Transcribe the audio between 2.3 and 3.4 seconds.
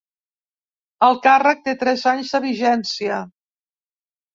de vigència.